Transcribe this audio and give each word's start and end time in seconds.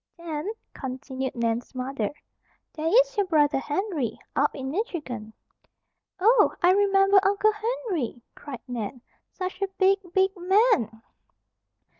"Then," 0.17 0.49
continued 0.73 1.35
Nan's 1.35 1.75
mother, 1.75 2.09
"there 2.73 2.87
is 2.87 3.15
your 3.15 3.27
brother, 3.27 3.59
Henry, 3.59 4.17
up 4.35 4.55
in 4.55 4.71
Michigan." 4.71 5.31
"Oh! 6.19 6.55
I 6.63 6.71
remember 6.71 7.19
Uncle 7.21 7.51
Henry," 7.51 8.23
cried 8.33 8.61
Nan. 8.67 9.03
"Such 9.29 9.61
a 9.61 9.67
big, 9.77 9.99
big 10.11 10.31
man!" 10.35 11.03